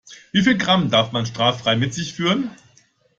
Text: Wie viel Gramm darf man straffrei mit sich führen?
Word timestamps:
Wie 0.31 0.41
viel 0.41 0.57
Gramm 0.57 0.89
darf 0.89 1.11
man 1.11 1.27
straffrei 1.27 1.75
mit 1.75 1.93
sich 1.93 2.11
führen? 2.13 2.49